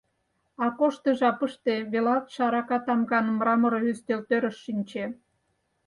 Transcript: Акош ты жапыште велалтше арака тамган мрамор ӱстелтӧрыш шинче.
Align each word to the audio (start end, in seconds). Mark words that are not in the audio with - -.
Акош 0.65 0.95
ты 1.03 1.09
жапыште 1.19 1.73
велалтше 1.91 2.39
арака 2.47 2.77
тамган 2.85 3.25
мрамор 3.39 3.73
ӱстелтӧрыш 3.91 4.55
шинче. 4.63 5.05